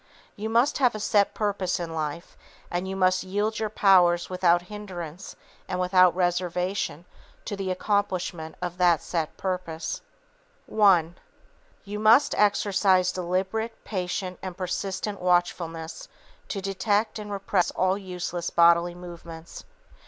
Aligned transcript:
You 0.35 0.49
must 0.49 0.79
have 0.79 0.95
a 0.95 0.99
set 0.99 1.35
purpose 1.35 1.79
in 1.79 1.93
life, 1.93 2.35
and 2.71 2.87
you 2.87 2.95
must 2.95 3.21
yield 3.21 3.59
your 3.59 3.69
powers 3.69 4.31
without 4.31 4.63
hindrance 4.63 5.35
and 5.67 5.79
without 5.79 6.15
reservation 6.15 7.05
to 7.45 7.55
the 7.55 7.69
accomplishment 7.69 8.55
of 8.63 8.79
that 8.79 9.03
set 9.03 9.37
purpose. 9.37 10.01
[Sidenote: 10.65 10.65
Five 10.65 10.69
Rules 10.69 10.79
for 10.79 10.87
Conserving 10.87 11.03
Energy] 11.03 11.17
I. 11.19 11.89
You 11.91 11.99
must 11.99 12.35
exercise 12.35 13.11
deliberate, 13.11 13.83
patient 13.83 14.39
and 14.41 14.57
persistent 14.57 15.21
watchfulness 15.21 16.07
to 16.47 16.61
detect 16.61 17.19
and 17.19 17.31
repress 17.31 17.69
all 17.69 17.95
useless 17.95 18.49
bodily 18.49 18.95
movements. 18.95 19.65